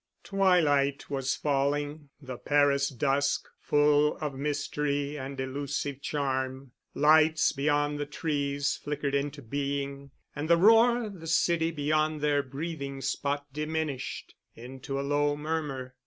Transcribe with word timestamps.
Twilight 0.23 1.11
was 1.11 1.35
falling, 1.35 2.09
the 2.19 2.39
Paris 2.39 2.89
dusk, 2.89 3.47
full 3.59 4.17
of 4.17 4.33
mystery 4.33 5.15
and 5.15 5.39
elusive 5.39 6.01
charm; 6.01 6.71
lights 6.95 7.51
beyond 7.51 7.99
the 7.99 8.07
trees 8.07 8.75
flickered 8.83 9.13
into 9.13 9.43
being, 9.43 10.09
and 10.35 10.49
the 10.49 10.57
roar 10.57 11.03
of 11.05 11.19
the 11.19 11.27
city 11.27 11.69
beyond 11.69 12.19
their 12.21 12.41
breathing 12.41 12.99
spot 12.99 13.45
diminished 13.53 14.33
into 14.55 14.99
a 14.99 15.05
low 15.07 15.37
murmur. 15.37 15.93